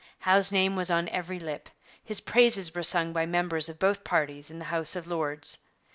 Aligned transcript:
Howe's 0.21 0.51
name 0.51 0.75
was 0.75 0.89
on 0.89 1.07
every 1.09 1.39
lip. 1.39 1.69
His 2.03 2.21
praises 2.21 2.73
were 2.73 2.81
sung 2.81 3.13
by 3.13 3.27
members 3.27 3.69
of 3.69 3.77
both 3.77 4.03
parties 4.03 4.49
in 4.49 4.57
the 4.57 4.65
House 4.73 4.95
of 4.95 5.05
Lords. 5.05 5.59